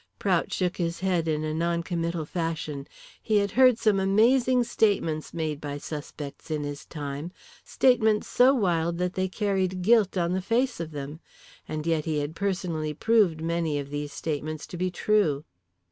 [0.17, 2.87] Prout shook his head in a non committal fashion.
[3.21, 7.31] He had heard some amazing statements made by suspects in his time,
[7.63, 11.19] statements so wild that they carried guilt on the face of them.
[11.67, 15.43] And yet he had personally proved many of these statements to be true.